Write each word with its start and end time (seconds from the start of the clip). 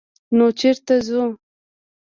_نو 0.37 0.45
چېرته 0.59 0.93
ځو؟ 1.07 1.23